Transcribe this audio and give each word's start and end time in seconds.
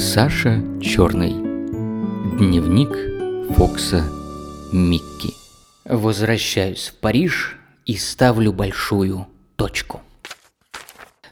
Саша 0.00 0.64
Черный. 0.80 1.34
Дневник 2.38 2.88
Фокса 3.54 4.02
Микки. 4.72 5.34
Возвращаюсь 5.84 6.88
в 6.88 6.94
Париж 7.00 7.58
и 7.84 7.96
ставлю 7.96 8.54
большую 8.54 9.28
точку. 9.56 10.00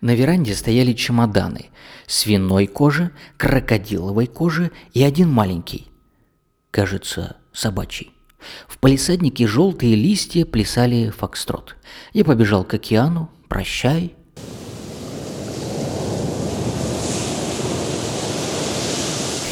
На 0.00 0.16
веранде 0.16 0.52
стояли 0.56 0.94
чемоданы 0.94 1.66
свиной 2.08 2.66
кожи, 2.66 3.12
крокодиловой 3.36 4.26
кожи 4.26 4.72
и 4.92 5.04
один 5.04 5.30
маленький. 5.30 5.86
Кажется, 6.72 7.36
собачий. 7.52 8.10
В 8.66 8.78
палисаднике 8.78 9.46
желтые 9.46 9.94
листья 9.94 10.44
плясали 10.44 11.10
фокстрот. 11.10 11.76
Я 12.12 12.24
побежал 12.24 12.64
к 12.64 12.74
океану. 12.74 13.30
Прощай. 13.48 14.15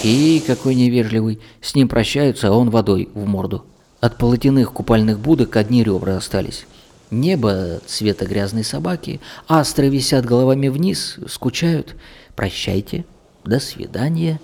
Фи, 0.04 0.42
какой 0.46 0.74
невежливый. 0.74 1.40
С 1.62 1.74
ним 1.74 1.88
прощаются, 1.88 2.48
а 2.48 2.52
он 2.52 2.68
водой 2.68 3.08
в 3.14 3.24
морду. 3.24 3.64
От 4.02 4.18
полотяных 4.18 4.70
купальных 4.70 5.18
будок 5.18 5.56
одни 5.56 5.82
ребра 5.82 6.18
остались. 6.18 6.66
Небо 7.10 7.80
цвета 7.86 8.26
грязной 8.26 8.64
собаки, 8.64 9.22
астры 9.48 9.88
висят 9.88 10.26
головами 10.26 10.68
вниз, 10.68 11.16
скучают. 11.26 11.96
Прощайте, 12.36 13.06
до 13.46 13.58
свидания. 13.58 14.42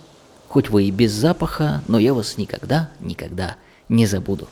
Хоть 0.48 0.70
вы 0.70 0.84
и 0.84 0.91
без 0.91 1.12
запаха, 1.12 1.83
но 1.88 1.98
я 1.98 2.14
вас 2.14 2.38
никогда, 2.38 2.88
никогда 2.98 3.56
не 3.91 4.06
забуду. 4.06 4.48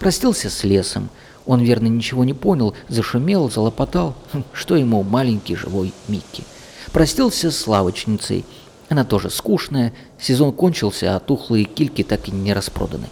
Простился 0.00 0.50
с 0.50 0.64
лесом. 0.64 1.10
Он, 1.46 1.60
верно, 1.60 1.86
ничего 1.86 2.24
не 2.24 2.34
понял, 2.34 2.74
зашумел, 2.88 3.52
залопотал. 3.52 4.16
Хм, 4.32 4.42
что 4.52 4.74
ему 4.74 5.04
маленький 5.04 5.54
живой 5.54 5.92
Микки. 6.08 6.42
Простился 6.90 7.52
с 7.52 7.66
лавочницей. 7.68 8.44
Она 8.88 9.04
тоже 9.04 9.30
скучная. 9.30 9.92
Сезон 10.18 10.52
кончился, 10.52 11.16
а 11.16 11.20
тухлые 11.20 11.64
кильки 11.64 12.02
так 12.02 12.28
и 12.28 12.32
не 12.32 12.52
распроданы. 12.52 13.06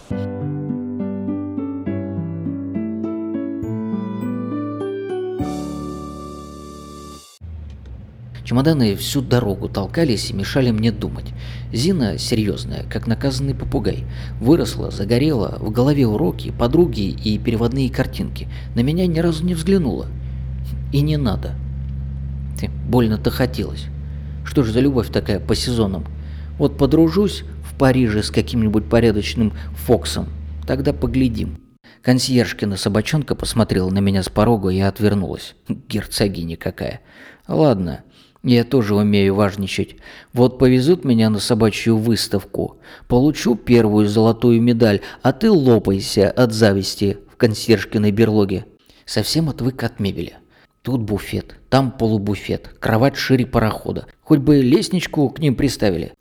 Чемоданы 8.43 8.95
всю 8.95 9.21
дорогу 9.21 9.69
толкались 9.69 10.29
и 10.29 10.33
мешали 10.33 10.69
мне 10.69 10.91
думать. 10.91 11.33
Зина, 11.71 12.17
серьезная, 12.17 12.83
как 12.83 13.07
наказанный 13.07 13.55
попугай, 13.55 14.03
выросла, 14.39 14.91
загорела, 14.91 15.57
в 15.59 15.71
голове 15.71 16.05
уроки, 16.05 16.51
подруги 16.51 17.09
и 17.09 17.39
переводные 17.39 17.89
картинки. 17.89 18.47
На 18.75 18.81
меня 18.81 19.07
ни 19.07 19.17
разу 19.19 19.45
не 19.45 19.55
взглянула. 19.55 20.07
И 20.91 21.01
не 21.01 21.17
надо. 21.17 21.55
Ты, 22.59 22.69
больно-то 22.69 23.31
хотелось. 23.31 23.85
Что 24.43 24.63
же 24.63 24.71
за 24.71 24.79
любовь 24.79 25.11
такая 25.11 25.39
по 25.39 25.55
сезонам? 25.55 26.05
Вот 26.57 26.77
подружусь 26.77 27.43
в 27.63 27.77
Париже 27.77 28.23
с 28.23 28.29
каким-нибудь 28.31 28.85
порядочным 28.85 29.53
Фоксом, 29.75 30.27
тогда 30.67 30.93
поглядим. 30.93 31.57
Консьержкина 32.01 32.75
собачонка 32.75 33.33
посмотрела 33.33 33.89
на 33.89 33.99
меня 33.99 34.23
с 34.23 34.29
порога 34.29 34.69
и 34.69 34.79
отвернулась. 34.79 35.55
Герцогиня 35.69 36.57
какая. 36.57 36.99
Ладно, 37.47 38.03
я 38.43 38.65
тоже 38.65 38.93
умею 38.93 39.35
важничать. 39.35 39.95
Вот 40.33 40.59
повезут 40.59 41.05
меня 41.05 41.29
на 41.29 41.39
собачью 41.39 41.97
выставку. 41.97 42.77
Получу 43.07 43.55
первую 43.55 44.07
золотую 44.07 44.61
медаль, 44.61 44.99
а 45.21 45.31
ты 45.31 45.49
лопайся 45.49 46.29
от 46.29 46.51
зависти 46.51 47.19
в 47.31 47.37
консьержкиной 47.37 48.11
берлоге. 48.11 48.65
Совсем 49.05 49.47
отвык 49.47 49.81
от 49.83 50.01
мебели. 50.01 50.35
Тут 50.83 51.01
буфет, 51.01 51.55
там 51.69 51.91
полубуфет, 51.91 52.75
кровать 52.81 53.15
шире 53.15 53.45
парохода. 53.45 54.05
Хоть 54.21 54.39
бы 54.39 54.57
лестничку 54.57 55.29
к 55.29 55.39
ним 55.39 55.55
приставили. 55.55 56.11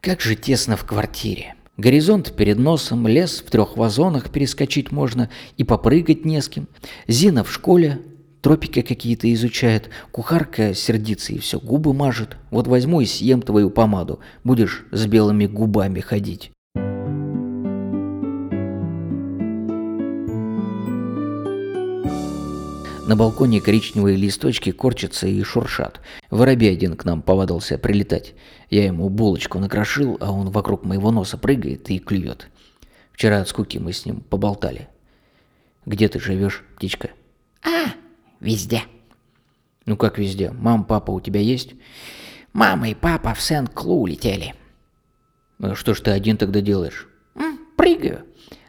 Как 0.00 0.20
же 0.20 0.34
тесно 0.34 0.76
в 0.76 0.84
квартире. 0.84 1.54
Горизонт 1.76 2.34
перед 2.34 2.58
носом, 2.58 3.06
лес 3.06 3.40
в 3.40 3.48
трех 3.48 3.76
вазонах 3.76 4.30
перескочить 4.30 4.90
можно 4.90 5.30
и 5.56 5.62
попрыгать 5.62 6.24
не 6.24 6.42
с 6.42 6.48
кем. 6.48 6.66
Зина 7.06 7.44
в 7.44 7.52
школе, 7.52 8.00
тропики 8.42 8.82
какие-то 8.82 9.32
изучает, 9.32 9.90
кухарка 10.10 10.74
сердится 10.74 11.32
и 11.32 11.38
все, 11.38 11.60
губы 11.60 11.94
мажет. 11.94 12.36
Вот 12.50 12.66
возьму 12.66 13.00
и 13.02 13.06
съем 13.06 13.42
твою 13.42 13.70
помаду, 13.70 14.18
будешь 14.42 14.86
с 14.90 15.06
белыми 15.06 15.46
губами 15.46 16.00
ходить. 16.00 16.50
На 23.10 23.16
балконе 23.16 23.60
коричневые 23.60 24.16
листочки 24.16 24.70
корчатся 24.70 25.26
и 25.26 25.42
шуршат. 25.42 26.00
Воробей 26.30 26.72
один 26.72 26.94
к 26.94 27.04
нам 27.04 27.22
повадался 27.22 27.76
прилетать. 27.76 28.34
Я 28.70 28.84
ему 28.84 29.08
булочку 29.08 29.58
накрошил, 29.58 30.16
а 30.20 30.30
он 30.30 30.50
вокруг 30.50 30.84
моего 30.84 31.10
носа 31.10 31.36
прыгает 31.36 31.90
и 31.90 31.98
клюет. 31.98 32.48
Вчера 33.10 33.40
от 33.40 33.48
скуки 33.48 33.78
мы 33.78 33.92
с 33.92 34.06
ним 34.06 34.20
поболтали. 34.20 34.86
«Где 35.86 36.06
ты 36.08 36.20
живешь, 36.20 36.62
птичка?» 36.76 37.10
«А, 37.64 37.94
везде». 38.38 38.84
«Ну 39.86 39.96
как 39.96 40.16
везде? 40.16 40.52
Мам, 40.52 40.84
папа 40.84 41.10
у 41.10 41.20
тебя 41.20 41.40
есть?» 41.40 41.74
«Мама 42.52 42.90
и 42.90 42.94
папа 42.94 43.34
в 43.34 43.42
Сент-Клу 43.42 44.02
улетели». 44.02 44.54
«А 45.60 45.74
что 45.74 45.94
ж 45.94 46.00
ты 46.00 46.12
один 46.12 46.36
тогда 46.36 46.60
делаешь?» 46.60 47.08
«Прыгаю. 47.76 48.24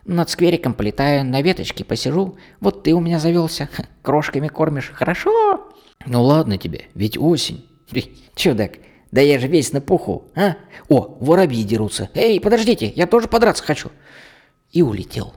Над 0.06 0.30
сквериком 0.30 0.74
полетаю, 0.74 1.24
на 1.26 1.42
веточке 1.42 1.84
посижу. 1.84 2.38
Вот 2.60 2.84
ты 2.84 2.94
у 2.94 3.00
меня 3.00 3.20
завелся. 3.20 3.70
Крошками 4.02 4.48
кормишь. 4.48 4.92
Хорошо?» 4.94 5.70
«Ну 6.06 6.24
ладно 6.24 6.58
тебе, 6.58 6.86
ведь 6.96 7.18
осень». 7.18 7.66
«Чудак, 8.36 8.78
да 9.12 9.22
я 9.22 9.38
же 9.40 9.48
весь 9.48 9.74
на 9.74 9.82
пуху, 9.82 10.26
а? 10.36 10.56
О, 10.88 11.18
воробьи 11.20 11.64
дерутся. 11.64 12.10
Эй, 12.14 12.40
подождите, 12.40 12.92
я 12.96 13.06
тоже 13.06 13.28
подраться 13.28 13.64
хочу». 13.64 13.92
И 14.72 14.82
улетел. 14.82 15.34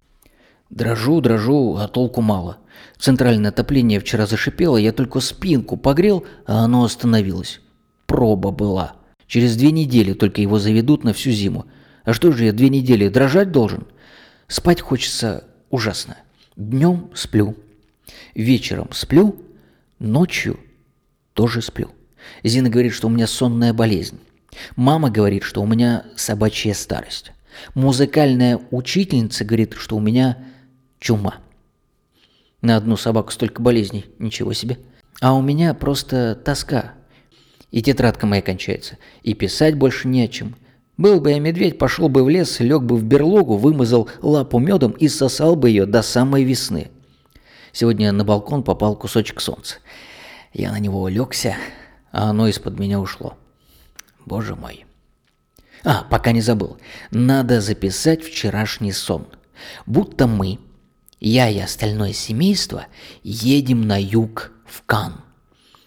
Дрожу, 0.70 1.20
дрожу, 1.20 1.76
а 1.76 1.88
толку 1.88 2.20
мало. 2.20 2.58
Центральное 2.98 3.50
отопление 3.50 4.00
вчера 4.00 4.26
зашипело, 4.26 4.76
я 4.76 4.92
только 4.92 5.20
спинку 5.20 5.76
погрел, 5.76 6.24
а 6.46 6.64
оно 6.64 6.84
остановилось. 6.84 7.60
Проба 8.06 8.50
была. 8.50 8.94
Через 9.26 9.56
две 9.56 9.72
недели 9.72 10.12
только 10.12 10.40
его 10.40 10.58
заведут 10.58 11.04
на 11.04 11.12
всю 11.12 11.30
зиму. 11.30 11.66
А 12.04 12.12
что 12.12 12.32
же 12.32 12.44
я 12.44 12.52
две 12.52 12.68
недели 12.68 13.08
дрожать 13.08 13.50
должен? 13.50 13.86
Спать 14.48 14.80
хочется 14.80 15.44
ужасно. 15.70 16.18
Днем 16.56 17.10
сплю. 17.14 17.56
Вечером 18.34 18.92
сплю. 18.92 19.40
Ночью 19.98 20.60
тоже 21.32 21.62
сплю. 21.62 21.90
Зина 22.42 22.68
говорит, 22.68 22.92
что 22.92 23.08
у 23.08 23.10
меня 23.10 23.26
сонная 23.26 23.72
болезнь. 23.72 24.18
Мама 24.76 25.10
говорит, 25.10 25.42
что 25.42 25.62
у 25.62 25.66
меня 25.66 26.04
собачья 26.16 26.74
старость. 26.74 27.32
Музыкальная 27.74 28.60
учительница 28.70 29.44
говорит, 29.44 29.74
что 29.74 29.96
у 29.96 30.00
меня 30.00 30.38
чума. 30.98 31.36
На 32.60 32.76
одну 32.76 32.96
собаку 32.96 33.30
столько 33.30 33.62
болезней, 33.62 34.06
ничего 34.18 34.52
себе. 34.52 34.78
А 35.20 35.34
у 35.34 35.42
меня 35.42 35.74
просто 35.74 36.34
тоска. 36.34 36.94
И 37.70 37.82
тетрадка 37.82 38.26
моя 38.26 38.42
кончается. 38.42 38.98
И 39.22 39.34
писать 39.34 39.76
больше 39.76 40.08
не 40.08 40.22
о 40.22 40.28
чем. 40.28 40.56
Был 40.96 41.20
бы 41.20 41.32
я 41.32 41.40
медведь, 41.40 41.78
пошел 41.78 42.08
бы 42.08 42.22
в 42.22 42.28
лес, 42.28 42.60
лег 42.60 42.82
бы 42.82 42.96
в 42.96 43.02
берлогу, 43.02 43.56
вымазал 43.56 44.08
лапу 44.22 44.58
медом 44.58 44.92
и 44.92 45.08
сосал 45.08 45.56
бы 45.56 45.68
ее 45.68 45.86
до 45.86 46.02
самой 46.02 46.44
весны. 46.44 46.90
Сегодня 47.72 48.12
на 48.12 48.24
балкон 48.24 48.62
попал 48.62 48.94
кусочек 48.94 49.40
солнца. 49.40 49.76
Я 50.52 50.70
на 50.70 50.78
него 50.78 51.02
улегся, 51.02 51.56
а 52.12 52.30
оно 52.30 52.46
из-под 52.46 52.78
меня 52.78 53.00
ушло. 53.00 53.36
Боже 54.24 54.54
мой. 54.54 54.86
А, 55.82 56.04
пока 56.04 56.30
не 56.30 56.40
забыл. 56.40 56.78
Надо 57.10 57.60
записать 57.60 58.22
вчерашний 58.22 58.92
сон. 58.92 59.26
Будто 59.86 60.28
мы, 60.28 60.60
я 61.18 61.48
и 61.48 61.58
остальное 61.58 62.12
семейство, 62.12 62.86
едем 63.24 63.86
на 63.86 64.00
юг 64.00 64.52
в 64.64 64.82
Кан. 64.86 65.24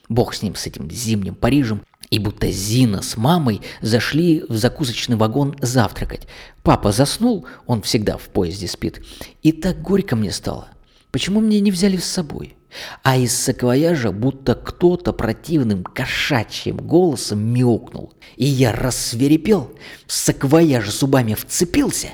Бог 0.10 0.34
с 0.34 0.42
ним, 0.42 0.56
с 0.56 0.68
этим 0.68 0.92
зимним 0.92 1.36
Парижем. 1.36 1.84
И 2.10 2.20
будто 2.20 2.50
Зина 2.50 3.02
с 3.02 3.18
мамой 3.18 3.62
зашли 3.82 4.44
в 4.48 4.56
закусочный 4.56 5.18
вагон 5.18 5.56
завтракать. 5.62 6.28
Папа 6.64 6.92
заснул, 6.92 7.46
он 7.66 7.82
всегда 7.82 8.18
в 8.18 8.30
поезде 8.30 8.68
спит. 8.68 9.04
И 9.44 9.52
так 9.52 9.82
горько 9.82 10.16
мне 10.16 10.32
стало. 10.32 10.70
Почему 11.12 11.42
мне 11.42 11.60
не 11.60 11.72
взяли 11.72 11.98
с 11.98 12.06
собой? 12.06 12.56
А 13.04 13.18
из 13.18 13.36
саквояжа 13.36 14.12
будто 14.12 14.56
кто-то 14.56 15.14
противным 15.14 15.84
кошачьим 15.84 16.78
голосом 16.78 17.40
мяукнул. 17.40 18.14
И 18.36 18.46
я 18.46 18.72
рассверепел, 18.72 19.76
в 20.06 20.14
саквояж 20.14 20.90
зубами 20.90 21.34
вцепился 21.34 22.10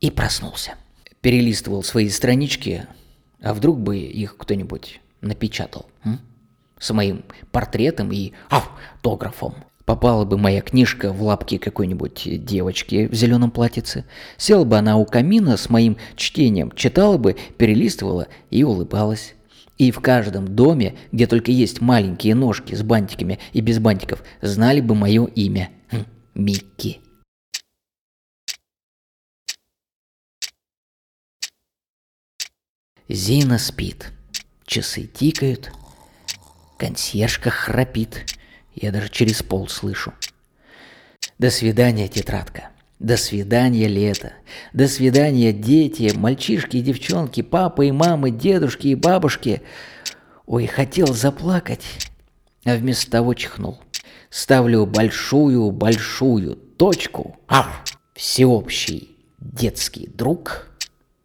и 0.00 0.10
проснулся. 0.10 0.74
Перелистывал 1.20 1.82
свои 1.82 2.08
странички, 2.10 2.86
а 3.40 3.54
вдруг 3.54 3.80
бы 3.80 3.98
их 3.98 4.36
кто-нибудь 4.36 5.00
напечатал. 5.20 5.86
М? 6.04 6.20
С 6.78 6.92
моим 6.92 7.24
портретом 7.50 8.12
и 8.12 8.32
автографом. 8.50 9.54
Попала 9.84 10.26
бы 10.26 10.36
моя 10.36 10.60
книжка 10.60 11.12
в 11.12 11.22
лапки 11.22 11.56
какой-нибудь 11.56 12.44
девочки 12.44 13.06
в 13.06 13.14
зеленом 13.14 13.50
платьице. 13.50 14.04
Села 14.36 14.64
бы 14.64 14.76
она 14.76 14.98
у 14.98 15.06
камина 15.06 15.56
с 15.56 15.70
моим 15.70 15.96
чтением, 16.14 16.72
читала 16.72 17.16
бы, 17.16 17.36
перелистывала 17.56 18.28
и 18.50 18.64
улыбалась. 18.64 19.34
И 19.78 19.90
в 19.90 20.00
каждом 20.00 20.54
доме, 20.54 20.98
где 21.12 21.26
только 21.26 21.52
есть 21.52 21.80
маленькие 21.80 22.34
ножки 22.34 22.74
с 22.74 22.82
бантиками 22.82 23.38
и 23.52 23.60
без 23.60 23.78
бантиков, 23.78 24.22
знали 24.42 24.80
бы 24.80 24.94
мое 24.94 25.24
имя. 25.24 25.70
Хм, 25.90 26.04
Микки. 26.34 27.00
Зина 33.08 33.56
спит. 33.58 34.12
Часы 34.66 35.04
тикают. 35.04 35.72
Консьержка 36.78 37.50
храпит. 37.50 38.24
Я 38.74 38.92
даже 38.92 39.08
через 39.08 39.42
пол 39.42 39.68
слышу. 39.68 40.14
До 41.38 41.50
свидания, 41.50 42.06
тетрадка. 42.06 42.70
До 43.00 43.16
свидания, 43.16 43.88
лето. 43.88 44.32
До 44.72 44.86
свидания, 44.86 45.52
дети, 45.52 46.12
мальчишки 46.16 46.76
и 46.76 46.80
девчонки, 46.80 47.42
папа 47.42 47.82
и 47.82 47.90
мамы, 47.90 48.30
дедушки 48.30 48.88
и 48.88 48.94
бабушки. 48.94 49.62
Ой, 50.46 50.66
хотел 50.66 51.08
заплакать, 51.08 51.84
а 52.64 52.76
вместо 52.76 53.10
того 53.10 53.34
чихнул. 53.34 53.80
Ставлю 54.30 54.86
большую-большую 54.86 56.54
точку. 56.54 57.38
Ав! 57.48 57.66
Всеобщий 58.14 59.16
детский 59.38 60.08
друг, 60.08 60.68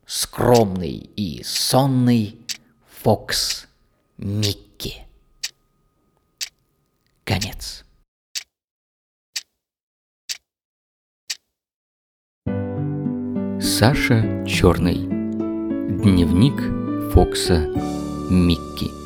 скромный 0.05 1.09
и 1.15 1.43
сонный 1.43 2.37
Фокс 3.03 3.67
Микки. 4.17 5.03
Конец. 7.25 7.85
Саша 13.61 14.45
Черный. 14.45 15.07
Дневник 16.03 17.13
Фокса 17.13 17.65
Микки. 18.29 19.02